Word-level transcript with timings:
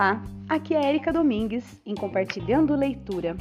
Olá, 0.00 0.22
aqui 0.48 0.74
é 0.74 0.88
Erika 0.88 1.12
Domingues 1.12 1.78
em 1.84 1.94
Compartilhando 1.94 2.74
Leitura. 2.74 3.36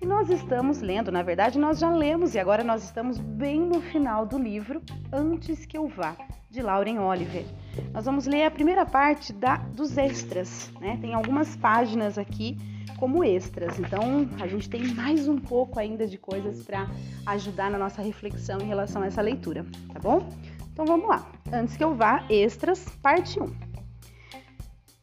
E 0.00 0.06
nós 0.06 0.30
estamos 0.30 0.80
lendo, 0.80 1.10
na 1.10 1.20
verdade, 1.20 1.58
nós 1.58 1.80
já 1.80 1.90
lemos 1.90 2.36
e 2.36 2.38
agora 2.38 2.62
nós 2.62 2.84
estamos 2.84 3.18
bem 3.18 3.58
no 3.58 3.80
final 3.80 4.24
do 4.24 4.38
livro 4.38 4.80
Antes 5.12 5.66
que 5.66 5.76
eu 5.76 5.88
vá, 5.88 6.16
de 6.48 6.62
Lauren 6.62 7.00
Oliver. 7.00 7.44
Nós 7.92 8.04
vamos 8.04 8.24
ler 8.24 8.44
a 8.44 8.52
primeira 8.52 8.86
parte 8.86 9.32
da, 9.32 9.56
dos 9.56 9.98
extras, 9.98 10.70
né? 10.80 10.96
Tem 11.00 11.12
algumas 11.12 11.56
páginas 11.56 12.16
aqui 12.16 12.56
como 13.00 13.24
extras, 13.24 13.76
então 13.80 14.28
a 14.40 14.46
gente 14.46 14.70
tem 14.70 14.86
mais 14.94 15.26
um 15.26 15.40
pouco 15.40 15.80
ainda 15.80 16.06
de 16.06 16.16
coisas 16.18 16.62
para 16.62 16.88
ajudar 17.26 17.68
na 17.68 17.78
nossa 17.78 18.00
reflexão 18.00 18.60
em 18.60 18.68
relação 18.68 19.02
a 19.02 19.06
essa 19.06 19.20
leitura, 19.20 19.66
tá 19.92 19.98
bom? 19.98 20.28
Então 20.72 20.86
vamos 20.86 21.08
lá. 21.08 21.26
Antes 21.52 21.76
que 21.76 21.82
eu 21.82 21.96
vá, 21.96 22.24
extras, 22.30 22.84
parte 23.02 23.40
1. 23.40 23.65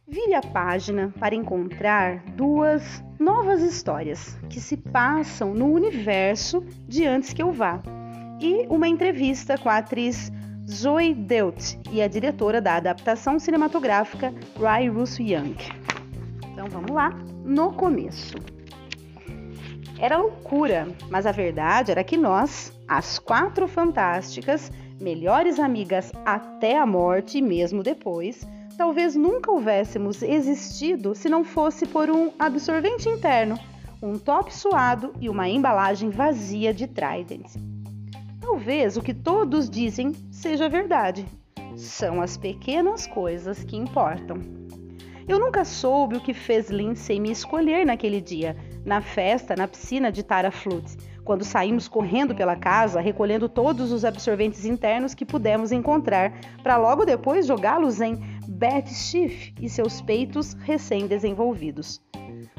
Vire 0.06 0.34
a 0.34 0.42
página 0.42 1.14
para 1.18 1.34
encontrar 1.34 2.22
duas 2.36 3.02
novas 3.18 3.62
histórias 3.62 4.38
que 4.50 4.60
se 4.60 4.76
passam 4.76 5.54
no 5.54 5.72
universo 5.72 6.62
de 6.86 7.06
Antes 7.06 7.32
que 7.32 7.42
eu 7.42 7.54
vá 7.54 7.82
e 8.42 8.68
uma 8.68 8.86
entrevista 8.86 9.58
com 9.58 9.70
a 9.70 9.78
atriz 9.78 10.30
Zoe 10.70 11.14
Deutt 11.14 11.80
e 11.90 12.02
a 12.02 12.08
diretora 12.10 12.60
da 12.60 12.76
adaptação 12.76 13.40
cinematográfica 13.40 14.34
Rai 14.60 14.90
Russo 14.90 15.22
Young. 15.22 15.56
Então 16.52 16.68
vamos 16.68 16.92
lá, 16.92 17.10
no 17.46 17.72
começo. 17.72 18.36
Era 19.98 20.18
loucura, 20.18 20.86
mas 21.10 21.26
a 21.26 21.32
verdade 21.32 21.92
era 21.92 22.04
que 22.04 22.18
nós, 22.18 22.78
as 22.90 23.20
quatro 23.20 23.70
fantásticas, 23.70 24.70
melhores 25.00 25.60
amigas 25.60 26.12
até 26.26 26.78
a 26.78 26.86
morte 26.86 27.38
e 27.38 27.42
mesmo 27.42 27.82
depois, 27.82 28.46
talvez 28.78 29.16
nunca 29.16 29.52
houvéssemos 29.52 30.22
existido 30.22 31.16
se 31.16 31.30
não 31.30 31.44
fosse 31.44 31.86
por 31.86 32.10
um 32.10 32.32
absorvente 32.38 33.08
interno, 33.10 33.58
um 34.02 34.18
top 34.18 34.54
suado 34.54 35.14
e 35.22 35.30
uma 35.30 35.48
embalagem 35.48 36.10
vazia 36.10 36.74
de 36.74 36.88
Trident. 36.88 37.56
Talvez 38.42 38.98
o 38.98 39.02
que 39.02 39.14
todos 39.14 39.70
dizem 39.70 40.12
seja 40.32 40.68
verdade. 40.68 41.26
São 41.78 42.22
as 42.22 42.36
pequenas 42.36 43.08
coisas 43.08 43.64
que 43.64 43.78
importam. 43.78 44.38
Eu 45.28 45.40
nunca 45.40 45.64
soube 45.64 46.18
o 46.18 46.22
que 46.22 46.34
fez 46.34 46.70
Lindsay 46.70 47.20
me 47.20 47.32
escolher 47.32 47.86
naquele 47.86 48.20
dia, 48.20 48.58
na 48.86 49.02
festa, 49.02 49.56
na 49.56 49.68
piscina 49.68 50.12
de 50.12 50.22
Tara 50.22 50.52
Flutes, 50.52 50.98
quando 51.24 51.46
saímos 51.46 51.88
correndo 51.88 52.36
pela 52.36 52.58
casa, 52.58 53.00
recolhendo 53.00 53.48
todos 53.48 53.94
os 53.94 54.04
absorventes 54.04 54.66
internos 54.66 55.14
que 55.14 55.26
pudemos 55.26 55.72
encontrar, 55.72 56.34
para 56.62 56.76
logo 56.76 57.06
depois 57.06 57.48
jogá-los 57.48 58.02
em 58.02 58.20
Beth 58.48 58.88
Schiff 58.88 59.54
e 59.60 59.70
seus 59.70 60.02
peitos 60.02 60.54
recém-desenvolvidos. 60.54 62.02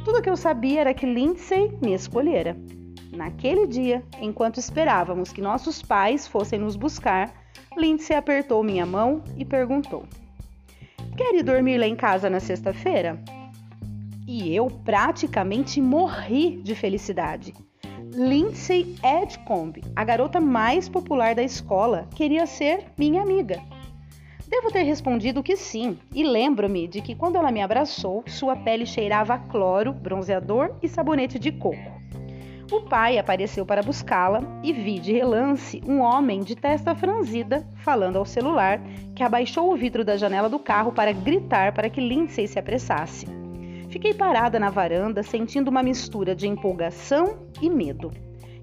Tudo 0.05 0.19
o 0.19 0.23
que 0.23 0.31
eu 0.31 0.37
sabia 0.37 0.81
era 0.81 0.95
que 0.95 1.07
Lindsay 1.07 1.73
me 1.83 1.95
escolhera. 1.95 2.57
Naquele 3.17 3.67
dia, 3.67 4.03
enquanto 4.21 4.59
esperávamos 4.59 5.33
que 5.33 5.41
nossos 5.41 5.83
pais 5.83 6.27
fossem 6.27 6.59
nos 6.59 6.77
buscar, 6.77 7.33
Lindsay 7.77 8.17
apertou 8.17 8.63
minha 8.63 8.85
mão 8.85 9.23
e 9.37 9.45
perguntou: 9.45 10.05
Quer 11.17 11.35
ir 11.35 11.43
dormir 11.43 11.79
lá 11.79 11.87
em 11.87 11.97
casa 11.97 12.29
na 12.29 12.41
sexta-feira? 12.41 13.19
E 14.27 14.55
eu 14.55 14.67
praticamente 14.67 15.81
morri 15.81 16.61
de 16.63 16.75
felicidade. 16.75 17.55
Lindsay 18.13 18.97
Edgecombe, 19.03 19.83
a 19.95 20.05
garota 20.05 20.41
mais 20.41 20.89
popular 20.89 21.35
da 21.35 21.43
escola, 21.43 22.09
queria 22.15 22.47
ser 22.47 22.87
minha 22.97 23.23
amiga. 23.23 23.61
Devo 24.55 24.71
ter 24.71 24.85
respondido 24.85 25.43
que 25.43 25.57
sim, 25.57 25.99
e 26.15 26.23
lembro-me 26.23 26.87
de 26.87 27.01
que 27.01 27.13
quando 27.13 27.35
ela 27.35 27.51
me 27.51 27.61
abraçou, 27.61 28.23
sua 28.29 28.55
pele 28.55 28.87
cheirava 28.87 29.35
a 29.35 29.39
cloro, 29.39 29.93
bronzeador 29.93 30.77
e 30.81 30.89
sabonete 30.89 31.41
de 31.41 31.51
coco. 31.51 32.01
O 32.71 32.83
pai 32.83 33.19
apareceu 33.19 33.67
para 33.67 33.83
buscá-la 33.83 34.41
e 34.63 34.73
vi 34.73 35.01
de 35.01 35.13
relance 35.13 35.83
um 35.85 35.99
homem 35.99 36.41
de 36.41 36.55
testa 36.55 36.95
franzida 36.95 37.67
falando 37.83 38.17
ao 38.17 38.25
celular 38.25 38.81
que 39.17 39.25
abaixou 39.25 39.73
o 39.73 39.77
vidro 39.77 40.05
da 40.05 40.17
janela 40.17 40.49
do 40.49 40.61
carro 40.61 40.93
para 40.93 41.11
gritar 41.11 41.75
para 41.75 41.91
que 41.91 42.01
Lindsay 42.01 42.47
se 42.47 42.57
apressasse. 42.57 43.27
Fiquei 43.89 44.15
parada 44.15 44.61
na 44.61 44.71
varanda, 44.71 45.25
sentindo 45.25 45.69
uma 45.69 45.83
mistura 45.83 46.33
de 46.33 46.47
empolgação 46.47 47.41
e 47.61 47.69
medo. 47.69 48.13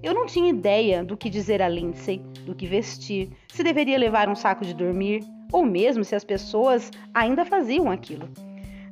Eu 0.02 0.14
não 0.14 0.24
tinha 0.24 0.48
ideia 0.48 1.04
do 1.04 1.18
que 1.18 1.28
dizer 1.28 1.60
a 1.60 1.68
Lindsay, 1.68 2.22
do 2.44 2.54
que 2.54 2.66
vestir, 2.66 3.30
se 3.48 3.62
deveria 3.62 3.98
levar 3.98 4.28
um 4.28 4.34
saco 4.34 4.64
de 4.64 4.74
dormir, 4.74 5.24
ou 5.52 5.64
mesmo 5.64 6.04
se 6.04 6.14
as 6.14 6.24
pessoas 6.24 6.90
ainda 7.14 7.44
faziam 7.44 7.90
aquilo. 7.90 8.28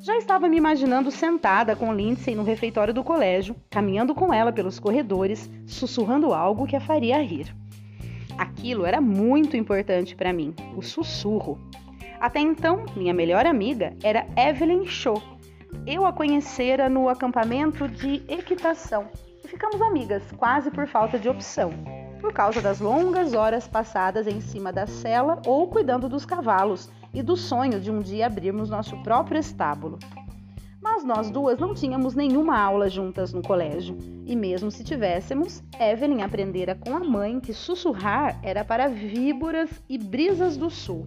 Já 0.00 0.16
estava 0.16 0.48
me 0.48 0.56
imaginando 0.56 1.10
sentada 1.10 1.76
com 1.76 1.92
Lindsay 1.92 2.34
no 2.34 2.42
refeitório 2.42 2.94
do 2.94 3.04
colégio, 3.04 3.54
caminhando 3.68 4.14
com 4.14 4.32
ela 4.32 4.50
pelos 4.50 4.78
corredores, 4.78 5.50
sussurrando 5.66 6.32
algo 6.32 6.66
que 6.66 6.76
a 6.76 6.80
faria 6.80 7.20
rir. 7.22 7.54
Aquilo 8.38 8.86
era 8.86 9.00
muito 9.00 9.56
importante 9.56 10.16
para 10.16 10.32
mim, 10.32 10.54
o 10.74 10.80
sussurro. 10.80 11.58
Até 12.18 12.40
então, 12.40 12.86
minha 12.96 13.12
melhor 13.12 13.44
amiga 13.46 13.94
era 14.02 14.26
Evelyn 14.36 14.86
Shaw, 14.86 15.22
eu 15.86 16.04
a 16.04 16.12
conhecera 16.12 16.88
no 16.88 17.08
acampamento 17.08 17.88
de 17.88 18.22
equitação 18.28 19.08
e 19.44 19.48
ficamos 19.48 19.80
amigas, 19.80 20.22
quase 20.36 20.70
por 20.70 20.86
falta 20.86 21.18
de 21.18 21.28
opção, 21.28 21.72
por 22.20 22.32
causa 22.32 22.60
das 22.60 22.80
longas 22.80 23.32
horas 23.32 23.66
passadas 23.66 24.26
em 24.26 24.40
cima 24.40 24.72
da 24.72 24.86
cela 24.86 25.40
ou 25.46 25.66
cuidando 25.68 26.08
dos 26.08 26.24
cavalos 26.24 26.90
e 27.12 27.22
do 27.22 27.36
sonho 27.36 27.80
de 27.80 27.90
um 27.90 28.00
dia 28.00 28.26
abrirmos 28.26 28.70
nosso 28.70 28.96
próprio 29.02 29.40
estábulo. 29.40 29.98
Mas 30.80 31.04
nós 31.04 31.30
duas 31.30 31.58
não 31.58 31.74
tínhamos 31.74 32.14
nenhuma 32.14 32.58
aula 32.58 32.88
juntas 32.88 33.32
no 33.32 33.42
colégio, 33.42 33.98
e 34.24 34.34
mesmo 34.34 34.70
se 34.70 34.82
tivéssemos, 34.82 35.62
Evelyn 35.78 36.22
aprendera 36.22 36.74
com 36.74 36.96
a 36.96 37.00
mãe 37.00 37.38
que 37.40 37.52
sussurrar 37.52 38.38
era 38.42 38.64
para 38.64 38.88
víboras 38.88 39.70
e 39.88 39.98
brisas 39.98 40.56
do 40.56 40.70
sul. 40.70 41.06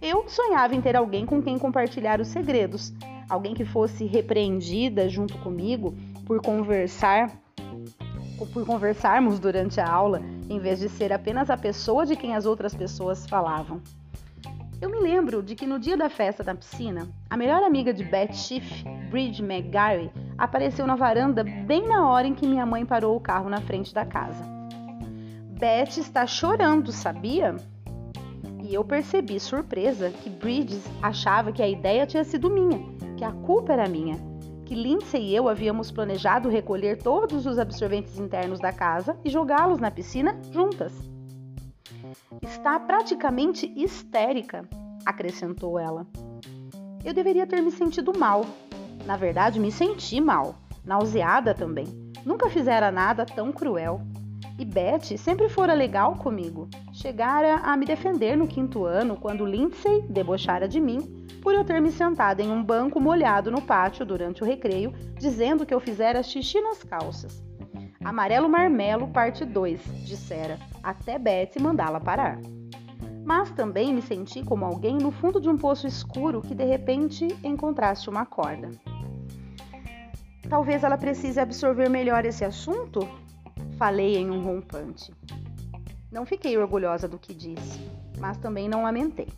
Eu 0.00 0.28
sonhava 0.28 0.74
em 0.74 0.80
ter 0.80 0.96
alguém 0.96 1.24
com 1.26 1.42
quem 1.42 1.58
compartilhar 1.58 2.20
os 2.20 2.28
segredos, 2.28 2.92
alguém 3.28 3.54
que 3.54 3.64
fosse 3.64 4.04
repreendida 4.04 5.08
junto 5.08 5.38
comigo 5.38 5.94
por 6.26 6.40
conversar 6.40 7.43
por 8.46 8.66
conversarmos 8.66 9.38
durante 9.38 9.80
a 9.80 9.88
aula, 9.88 10.20
em 10.48 10.58
vez 10.58 10.78
de 10.78 10.88
ser 10.88 11.12
apenas 11.12 11.50
a 11.50 11.56
pessoa 11.56 12.04
de 12.04 12.16
quem 12.16 12.34
as 12.34 12.46
outras 12.46 12.74
pessoas 12.74 13.26
falavam. 13.26 13.80
Eu 14.80 14.90
me 14.90 14.98
lembro 14.98 15.42
de 15.42 15.54
que 15.54 15.66
no 15.66 15.78
dia 15.78 15.96
da 15.96 16.10
festa 16.10 16.42
da 16.42 16.54
piscina, 16.54 17.08
a 17.30 17.36
melhor 17.36 17.62
amiga 17.62 17.92
de 17.92 18.04
Beth 18.04 18.32
Schiff, 18.32 18.84
Bridge 19.10 19.42
McGarry, 19.42 20.10
apareceu 20.36 20.86
na 20.86 20.96
varanda 20.96 21.42
bem 21.42 21.86
na 21.86 22.08
hora 22.08 22.26
em 22.26 22.34
que 22.34 22.46
minha 22.46 22.66
mãe 22.66 22.84
parou 22.84 23.16
o 23.16 23.20
carro 23.20 23.48
na 23.48 23.60
frente 23.60 23.94
da 23.94 24.04
casa. 24.04 24.44
Beth 25.58 25.96
está 25.98 26.26
chorando, 26.26 26.92
sabia? 26.92 27.56
E 28.62 28.74
eu 28.74 28.84
percebi, 28.84 29.38
surpresa, 29.38 30.10
que 30.10 30.28
Bridges 30.28 30.84
achava 31.00 31.52
que 31.52 31.62
a 31.62 31.68
ideia 31.68 32.06
tinha 32.06 32.24
sido 32.24 32.50
minha 32.50 32.94
que 33.16 33.24
a 33.24 33.32
culpa 33.32 33.72
era 33.72 33.88
minha, 33.88 34.16
que 34.64 34.74
Lindsay 34.74 35.22
e 35.22 35.36
eu 35.36 35.48
havíamos 35.48 35.90
planejado 35.90 36.48
recolher 36.48 36.96
todos 37.02 37.46
os 37.46 37.58
absorventes 37.58 38.18
internos 38.18 38.60
da 38.60 38.72
casa 38.72 39.16
e 39.24 39.30
jogá-los 39.30 39.78
na 39.78 39.90
piscina 39.90 40.38
juntas. 40.50 40.92
Está 42.42 42.78
praticamente 42.80 43.72
histérica, 43.76 44.68
acrescentou 45.04 45.78
ela. 45.78 46.06
Eu 47.04 47.12
deveria 47.12 47.46
ter 47.46 47.60
me 47.60 47.70
sentido 47.70 48.18
mal. 48.18 48.46
Na 49.04 49.16
verdade, 49.16 49.60
me 49.60 49.70
senti 49.70 50.20
mal, 50.20 50.54
nauseada 50.84 51.52
também. 51.52 51.86
Nunca 52.24 52.48
fizera 52.48 52.90
nada 52.90 53.26
tão 53.26 53.52
cruel. 53.52 54.00
E 54.58 54.64
Beth 54.64 55.18
sempre 55.18 55.48
fora 55.48 55.74
legal 55.74 56.16
comigo. 56.16 56.68
Chegara 56.92 57.56
a 57.56 57.76
me 57.76 57.84
defender 57.84 58.36
no 58.36 58.46
quinto 58.46 58.84
ano 58.84 59.16
quando 59.16 59.44
Lindsay 59.44 60.02
debochara 60.08 60.66
de 60.68 60.80
mim 60.80 61.23
por 61.44 61.54
eu 61.54 61.62
ter 61.62 61.78
me 61.78 61.92
sentado 61.92 62.40
em 62.40 62.50
um 62.50 62.64
banco 62.64 62.98
molhado 62.98 63.50
no 63.50 63.60
pátio 63.60 64.06
durante 64.06 64.42
o 64.42 64.46
recreio, 64.46 64.94
dizendo 65.18 65.66
que 65.66 65.74
eu 65.74 65.78
fizera 65.78 66.22
xixi 66.22 66.58
nas 66.62 66.82
calças. 66.82 67.44
Amarelo 68.02 68.48
Marmelo, 68.48 69.08
parte 69.08 69.44
2, 69.44 70.06
dissera, 70.06 70.58
até 70.82 71.18
Betsy 71.18 71.60
mandá-la 71.60 72.00
parar. 72.00 72.40
Mas 73.22 73.50
também 73.50 73.92
me 73.92 74.00
senti 74.00 74.42
como 74.42 74.64
alguém 74.64 74.96
no 74.96 75.10
fundo 75.10 75.38
de 75.38 75.50
um 75.50 75.56
poço 75.56 75.86
escuro 75.86 76.40
que 76.40 76.54
de 76.54 76.64
repente 76.64 77.28
encontrasse 77.44 78.08
uma 78.08 78.24
corda. 78.24 78.70
Talvez 80.48 80.82
ela 80.82 80.96
precise 80.96 81.38
absorver 81.38 81.90
melhor 81.90 82.24
esse 82.24 82.44
assunto? 82.44 83.00
Falei 83.76 84.16
em 84.16 84.30
um 84.30 84.42
rompante. 84.42 85.12
Não 86.10 86.24
fiquei 86.24 86.56
orgulhosa 86.56 87.06
do 87.06 87.18
que 87.18 87.34
disse, 87.34 87.80
mas 88.18 88.38
também 88.38 88.66
não 88.66 88.84
lamentei. 88.84 89.28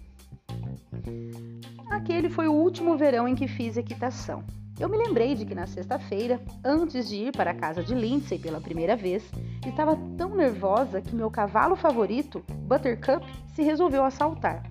Aquele 1.90 2.28
foi 2.28 2.48
o 2.48 2.52
último 2.52 2.96
verão 2.96 3.28
em 3.28 3.34
que 3.34 3.46
fiz 3.46 3.76
equitação. 3.76 4.42
Eu 4.78 4.90
me 4.90 4.98
lembrei 4.98 5.34
de 5.34 5.46
que 5.46 5.54
na 5.54 5.66
sexta-feira, 5.66 6.38
antes 6.62 7.08
de 7.08 7.16
ir 7.16 7.32
para 7.32 7.52
a 7.52 7.54
casa 7.54 7.82
de 7.82 7.94
Lindsay 7.94 8.38
pela 8.38 8.60
primeira 8.60 8.94
vez, 8.94 9.24
estava 9.64 9.96
tão 10.18 10.34
nervosa 10.34 11.00
que 11.00 11.16
meu 11.16 11.30
cavalo 11.30 11.76
favorito, 11.76 12.44
Buttercup, 12.68 13.26
se 13.54 13.62
resolveu 13.62 14.04
a 14.04 14.10
saltar. 14.10 14.62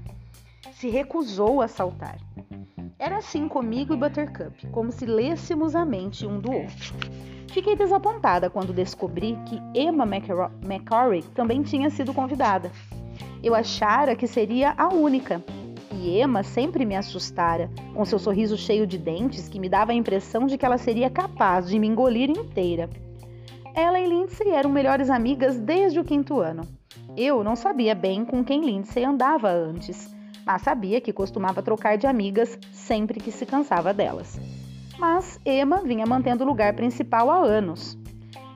Se 0.74 0.90
recusou 0.90 1.62
a 1.62 1.68
saltar. 1.68 2.18
Era 3.00 3.18
assim 3.18 3.48
comigo 3.48 3.94
e 3.94 3.98
Buttercup, 3.98 4.68
como 4.68 4.92
se 4.92 5.06
lêssemos 5.06 5.76
a 5.76 5.84
mente 5.84 6.26
um 6.26 6.40
do 6.40 6.52
outro. 6.52 6.94
Fiquei 7.52 7.76
desapontada 7.76 8.50
quando 8.50 8.74
descobri 8.74 9.38
que 9.46 9.60
Emma 9.74 10.06
McCorry 10.06 11.24
também 11.34 11.64
tinha 11.64 11.90
sido 11.90 12.14
convidada. 12.14 12.72
Eu 13.42 13.56
achara 13.56 14.16
que 14.16 14.28
seria 14.28 14.74
a 14.78 14.90
única. 14.90 15.44
Emma 16.08 16.44
sempre 16.44 16.86
me 16.86 16.96
assustara, 16.96 17.70
com 17.94 18.06
seu 18.06 18.20
sorriso 18.20 18.58
cheio 18.58 18.86
de 18.86 18.98
dentes 18.98 19.50
que 19.50 19.60
me 19.60 19.70
dava 19.70 19.92
a 19.92 19.96
impressão 19.96 20.46
de 20.46 20.58
que 20.58 20.66
ela 20.66 20.78
seria 20.78 21.10
capaz 21.10 21.68
de 21.68 21.80
me 21.80 21.88
engolir 21.88 22.30
inteira. 22.30 22.90
Ela 23.74 24.00
e 24.00 24.08
Lindsay 24.08 24.50
eram 24.50 24.70
melhores 24.70 25.10
amigas 25.10 25.60
desde 25.60 26.00
o 26.00 26.04
quinto 26.04 26.40
ano. 26.40 26.64
Eu 27.18 27.44
não 27.44 27.56
sabia 27.56 27.94
bem 27.94 28.24
com 28.24 28.44
quem 28.44 28.62
Lindsay 28.62 29.04
andava 29.04 29.50
antes, 29.50 30.14
mas 30.46 30.62
sabia 30.62 31.02
que 31.02 31.12
costumava 31.12 31.62
trocar 31.62 31.98
de 31.98 32.08
amigas 32.08 32.58
sempre 32.72 33.20
que 33.20 33.32
se 33.32 33.46
cansava 33.46 33.94
delas. 33.94 34.40
Mas 34.98 35.40
Emma 35.46 35.82
vinha 35.82 36.06
mantendo 36.06 36.44
o 36.44 36.48
lugar 36.48 36.74
principal 36.74 37.30
há 37.30 37.38
anos. 37.38 37.98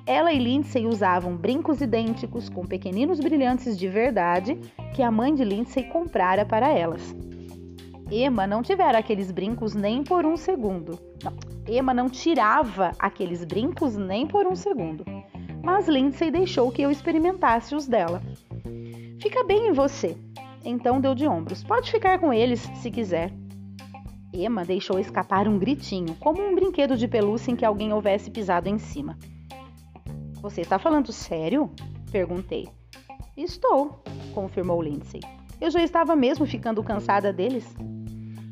Ela 0.05 0.31
e 0.33 0.39
Lindsay 0.39 0.87
usavam 0.87 1.35
brincos 1.35 1.81
idênticos 1.81 2.49
com 2.49 2.65
pequeninos 2.65 3.19
brilhantes 3.19 3.77
de 3.77 3.87
verdade 3.87 4.57
que 4.95 5.03
a 5.03 5.11
mãe 5.11 5.35
de 5.35 5.43
Lindsay 5.43 5.83
comprara 5.83 6.45
para 6.45 6.69
elas. 6.69 7.15
Emma 8.11 8.47
não 8.47 8.63
tivera 8.63 8.97
aqueles 8.97 9.31
brincos 9.31 9.75
nem 9.75 10.03
por 10.03 10.25
um 10.25 10.35
segundo. 10.35 10.99
Não, 11.23 11.33
Emma 11.67 11.93
não 11.93 12.09
tirava 12.09 12.91
aqueles 12.97 13.45
brincos 13.45 13.95
nem 13.95 14.25
por 14.25 14.47
um 14.47 14.55
segundo. 14.55 15.05
Mas 15.63 15.87
Lindsay 15.87 16.31
deixou 16.31 16.71
que 16.71 16.81
eu 16.81 16.89
experimentasse 16.89 17.75
os 17.75 17.87
dela. 17.87 18.21
Fica 19.21 19.43
bem 19.43 19.67
em 19.67 19.73
você. 19.73 20.17
Então 20.65 20.99
deu 20.99 21.13
de 21.13 21.27
ombros. 21.27 21.63
Pode 21.63 21.91
ficar 21.91 22.19
com 22.19 22.33
eles 22.33 22.61
se 22.75 22.89
quiser. 22.89 23.31
Emma 24.33 24.65
deixou 24.65 24.99
escapar 24.99 25.47
um 25.47 25.59
gritinho, 25.59 26.15
como 26.15 26.41
um 26.41 26.55
brinquedo 26.55 26.97
de 26.97 27.07
pelúcia 27.07 27.51
em 27.51 27.55
que 27.55 27.65
alguém 27.65 27.93
houvesse 27.93 28.31
pisado 28.31 28.69
em 28.69 28.77
cima. 28.77 29.17
Você 30.41 30.61
está 30.61 30.79
falando 30.79 31.11
sério? 31.11 31.69
Perguntei. 32.11 32.67
Estou, 33.35 34.03
confirmou 34.33 34.81
Lindsay. 34.81 35.21
Eu 35.59 35.69
já 35.69 35.83
estava 35.83 36.15
mesmo 36.15 36.45
ficando 36.45 36.83
cansada 36.83 37.33
deles. 37.33 37.75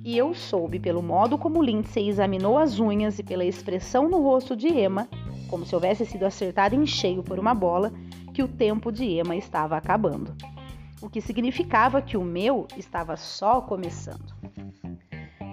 E 0.07 0.17
eu 0.17 0.33
soube 0.33 0.79
pelo 0.79 1.03
modo 1.03 1.37
como 1.37 1.61
Lindsay 1.61 2.07
examinou 2.07 2.57
as 2.57 2.79
unhas 2.79 3.19
e 3.19 3.23
pela 3.23 3.43
expressão 3.43 4.07
no 4.07 4.23
rosto 4.23 4.55
de 4.55 4.69
Emma, 4.69 5.05
como 5.49 5.65
se 5.65 5.75
houvesse 5.75 6.05
sido 6.05 6.23
acertada 6.23 6.73
em 6.73 6.85
cheio 6.85 7.21
por 7.21 7.37
uma 7.37 7.53
bola, 7.53 7.91
que 8.33 8.41
o 8.41 8.47
tempo 8.47 8.89
de 8.89 9.03
Emma 9.03 9.35
estava 9.35 9.75
acabando. 9.75 10.33
O 11.01 11.09
que 11.09 11.19
significava 11.19 12.01
que 12.01 12.15
o 12.15 12.23
meu 12.23 12.65
estava 12.77 13.17
só 13.17 13.59
começando. 13.59 14.33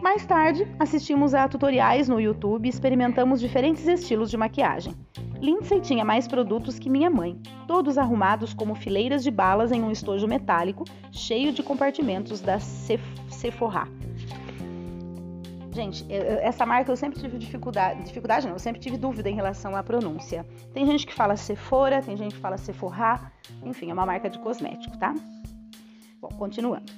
Mais 0.01 0.25
tarde, 0.25 0.69
assistimos 0.79 1.35
a 1.35 1.49
tutoriais 1.49 2.09
no 2.09 2.21
YouTube 2.21 2.67
e 2.67 2.69
experimentamos 2.69 3.41
diferentes 3.41 3.89
estilos 3.89 4.31
de 4.31 4.37
maquiagem. 4.37 4.95
Lindsay 5.41 5.81
tinha 5.81 6.05
mais 6.05 6.29
produtos 6.29 6.79
que 6.79 6.89
minha 6.89 7.11
mãe, 7.11 7.37
todos 7.67 7.99
arrumados 7.99 8.55
como 8.55 8.77
fileiras 8.77 9.25
de 9.25 9.33
balas 9.33 9.73
em 9.73 9.83
um 9.83 9.91
estojo 9.91 10.29
metálico 10.29 10.85
cheio 11.11 11.53
de 11.53 11.61
compartimentos 11.61 12.41
da 12.41 12.61
Sephora. 12.61 13.89
Gente, 15.75 16.07
essa 16.09 16.65
marca 16.65 16.93
eu 16.93 16.97
sempre 16.97 17.19
tive 17.19 17.37
dificuldade, 17.37 18.05
dificuldade 18.05 18.47
não, 18.47 18.55
eu 18.55 18.61
sempre 18.61 18.81
tive 18.81 18.97
dúvida 18.97 19.29
em 19.29 19.35
relação 19.35 19.75
à 19.75 19.83
pronúncia. 19.83 20.47
Tem 20.73 20.87
gente 20.87 21.05
que 21.05 21.13
fala 21.13 21.37
Sephora, 21.37 22.01
tem 22.01 22.17
gente 22.17 22.37
que 22.37 22.41
fala 22.41 22.57
Sephora, 22.57 23.21
enfim, 23.65 23.91
é 23.91 23.93
uma 23.93 24.07
marca 24.07 24.31
de 24.31 24.39
cosmético, 24.39 24.97
tá? 24.97 25.13
Bom, 26.21 26.29
continuando. 26.39 26.93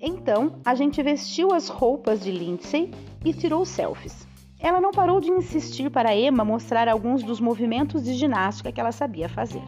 Então, 0.00 0.58
a 0.64 0.74
gente 0.74 1.02
vestiu 1.02 1.52
as 1.52 1.68
roupas 1.68 2.20
de 2.20 2.30
Lindsay 2.30 2.90
e 3.22 3.34
tirou 3.34 3.66
selfies. 3.66 4.26
Ela 4.58 4.80
não 4.80 4.90
parou 4.90 5.20
de 5.20 5.30
insistir 5.30 5.90
para 5.90 6.16
Emma 6.16 6.44
mostrar 6.46 6.88
alguns 6.88 7.22
dos 7.22 7.40
movimentos 7.40 8.04
de 8.04 8.14
ginástica 8.14 8.72
que 8.72 8.80
ela 8.80 8.90
sabia 8.90 9.28
fazer. 9.28 9.62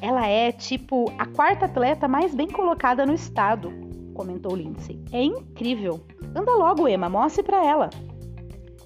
Ela 0.00 0.26
é, 0.26 0.52
tipo, 0.52 1.12
a 1.18 1.26
quarta 1.26 1.66
atleta 1.66 2.08
mais 2.08 2.34
bem 2.34 2.48
colocada 2.48 3.04
no 3.04 3.12
estado, 3.12 3.70
comentou 4.14 4.56
Lindsay. 4.56 5.04
É 5.12 5.22
incrível. 5.22 6.00
Anda 6.36 6.54
logo, 6.54 6.86
Emma, 6.86 7.08
mostre 7.08 7.42
para 7.42 7.64
ela. 7.64 7.88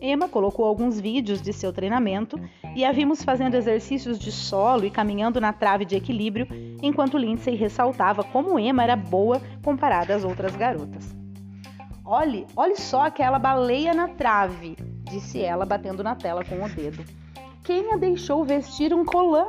Emma 0.01 0.29
colocou 0.29 0.65
alguns 0.65 1.01
vídeos 1.01 1.43
de 1.43 1.53
seu 1.53 1.73
treinamento 1.73 2.41
e 2.77 2.85
a 2.85 2.93
vimos 2.93 3.25
fazendo 3.25 3.57
exercícios 3.57 4.21
de 4.21 4.31
solo 4.31 4.85
e 4.85 4.91
caminhando 4.91 5.41
na 5.41 5.53
trave 5.53 5.85
de 5.85 5.97
equilíbrio, 5.97 6.47
enquanto 6.81 7.19
Lindsay 7.19 7.57
ressaltava 7.57 8.23
como 8.23 8.57
Emma 8.57 8.85
era 8.85 8.95
boa 8.95 9.43
comparada 9.65 10.15
às 10.15 10.23
outras 10.23 10.55
garotas. 10.55 11.13
Olhe, 12.05 12.47
olhe 12.55 12.77
só 12.77 13.07
aquela 13.07 13.39
baleia 13.39 13.93
na 13.93 14.07
trave, 14.07 14.77
disse 15.03 15.41
ela, 15.41 15.67
batendo 15.67 16.05
na 16.05 16.15
tela 16.15 16.45
com 16.45 16.63
o 16.63 16.69
dedo. 16.69 17.05
Quem 17.65 17.93
a 17.93 17.97
deixou 17.97 18.45
vestir 18.45 18.95
um 18.95 19.05
colã? 19.05 19.47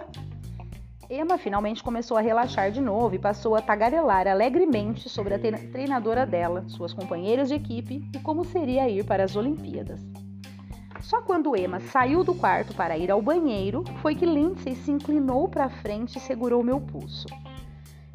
Emma 1.12 1.38
finalmente 1.38 1.84
começou 1.84 2.16
a 2.16 2.22
relaxar 2.22 2.72
de 2.72 2.80
novo 2.80 3.14
e 3.14 3.20
passou 3.20 3.54
a 3.54 3.62
tagarelar 3.62 4.30
alegremente 4.30 5.10
sobre 5.10 5.34
a 5.34 5.40
treinadora 5.40 6.26
dela, 6.26 6.64
suas 6.70 6.94
companheiras 6.94 7.50
de 7.50 7.56
equipe 7.56 8.02
e 8.16 8.20
como 8.20 8.46
seria 8.46 8.88
ir 8.88 9.04
para 9.04 9.26
as 9.26 9.36
Olimpíadas. 9.36 10.00
Só 11.02 11.22
quando 11.22 11.54
Emma 11.54 11.82
saiu 11.82 12.24
do 12.24 12.34
quarto 12.34 12.74
para 12.74 12.98
ir 12.98 13.12
ao 13.12 13.22
banheiro 13.22 13.84
foi 14.02 14.16
que 14.16 14.26
Lindsay 14.26 14.74
se 14.74 14.90
inclinou 14.90 15.50
para 15.50 15.68
frente 15.70 16.18
e 16.18 16.22
segurou 16.22 16.64
meu 16.64 16.80
pulso. 16.80 17.28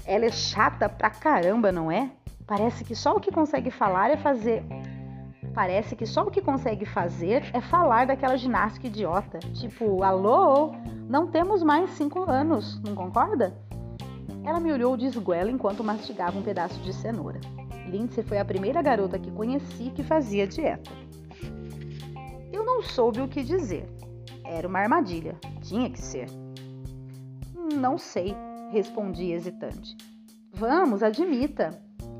Ela 0.07 0.25
é 0.25 0.33
chata 0.33 0.89
pra 0.89 1.11
caramba, 1.11 1.71
não 1.71 1.93
é? 1.93 2.11
Parece 2.47 2.83
que 2.83 2.95
só 2.95 3.15
o 3.15 3.21
que 3.21 3.31
consegue 3.31 3.71
falar 3.71 4.11
é 4.11 4.17
fazer. 4.17 4.65
Parece 5.56 5.97
que 5.97 6.05
só 6.05 6.20
o 6.20 6.31
que 6.31 6.43
consegue 6.43 6.85
fazer 6.85 7.43
é 7.55 7.62
falar 7.62 8.06
daquela 8.06 8.37
ginástica 8.37 8.88
idiota. 8.88 9.38
Tipo, 9.55 10.03
alô, 10.03 10.73
não 11.08 11.29
temos 11.29 11.62
mais 11.62 11.88
cinco 11.93 12.31
anos, 12.31 12.79
não 12.82 12.94
concorda? 12.94 13.56
Ela 14.44 14.61
me 14.61 14.70
olhou 14.70 14.99
de 14.99 15.06
esguela 15.06 15.50
enquanto 15.50 15.82
mastigava 15.82 16.38
um 16.38 16.43
pedaço 16.43 16.79
de 16.81 16.93
cenoura. 16.93 17.41
Lindsay 17.88 18.23
foi 18.23 18.37
a 18.38 18.44
primeira 18.44 18.82
garota 18.82 19.19
que 19.19 19.31
conheci 19.31 19.91
que 19.94 20.03
fazia 20.03 20.47
dieta. 20.47 20.91
Eu 22.52 22.62
não 22.62 22.82
soube 22.82 23.23
o 23.23 23.29
que 23.29 23.43
dizer. 23.43 23.88
Era 24.44 24.69
uma 24.69 24.81
armadilha. 24.81 25.37
Tinha 25.62 25.88
que 25.88 26.02
ser. 26.02 26.29
Não 27.73 27.97
sei, 27.97 28.37
respondi 28.70 29.32
hesitante. 29.32 29.97
Vamos, 30.52 31.02
admita. 31.02 31.70